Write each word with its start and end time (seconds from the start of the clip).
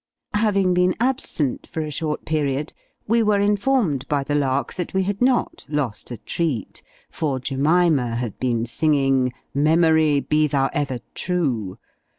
Having 0.33 0.73
been 0.73 0.95
absent 0.99 1.67
for 1.67 1.81
a 1.81 1.91
short 1.91 2.25
period, 2.25 2.73
we 3.07 3.21
were 3.21 3.39
informed 3.39 4.07
by 4.07 4.23
the 4.23 4.33
Lark 4.33 4.73
that 4.73 4.95
we 4.95 5.03
had 5.03 5.21
not 5.21 5.63
lost 5.69 6.09
a 6.09 6.17
treat 6.17 6.81
for 7.11 7.39
Jemima 7.39 8.15
had 8.15 8.39
been 8.39 8.65
singing, 8.65 9.31
"Memory, 9.53 10.19
be 10.19 10.47
thou 10.47 10.71
ever 10.73 11.01
true!" 11.13 11.77